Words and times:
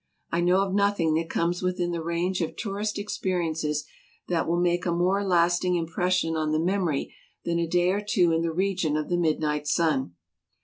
I 0.31 0.41
know 0.41 0.61
of 0.61 0.73
nothing 0.73 1.13
that 1.13 1.29
comes 1.29 1.61
within 1.61 1.91
the 1.91 2.01
range 2.01 2.41
of 2.41 2.55
tourist 2.55 2.97
experiences 2.97 3.85
that 4.29 4.47
will 4.47 4.59
make 4.59 4.83
a 4.87 4.91
more 4.91 5.23
lasting 5.23 5.75
impression 5.75 6.35
on 6.35 6.51
the 6.51 6.59
memory 6.59 7.13
than 7.45 7.59
a 7.59 7.67
day 7.67 7.91
or 7.91 8.01
two 8.01 8.31
in 8.31 8.41
the 8.41 8.51
region 8.51 8.97
of 8.97 9.09
the 9.09 9.17
midnight 9.17 9.67
sun. 9.67 10.15